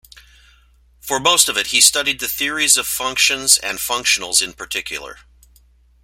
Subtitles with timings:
[0.99, 5.19] For most of it he studied the theories of functions and functionals in particular.